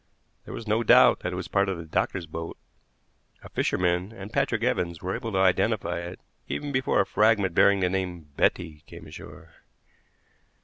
There 0.45 0.53
was 0.55 0.65
no 0.67 0.81
doubt 0.81 1.19
that 1.19 1.31
it 1.31 1.35
was 1.35 1.47
part 1.47 1.69
of 1.69 1.77
the 1.77 1.85
doctor's 1.85 2.25
boat. 2.25 2.57
A 3.43 3.49
fisherman 3.49 4.11
and 4.11 4.33
Patrick 4.33 4.63
Evans 4.63 4.99
were 4.99 5.13
able 5.15 5.31
to 5.33 5.37
identify 5.37 5.99
it 5.99 6.19
even 6.47 6.71
before 6.71 7.01
a 7.01 7.05
fragment 7.05 7.53
bearing 7.53 7.81
the 7.81 7.89
name 7.91 8.23
Betty 8.35 8.81
came 8.87 9.05
ashore. 9.05 9.53